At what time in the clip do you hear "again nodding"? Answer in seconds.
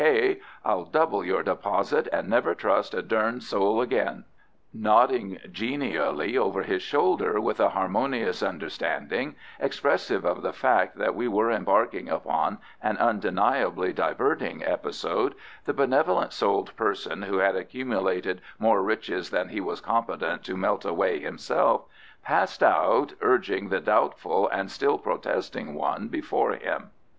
3.81-5.37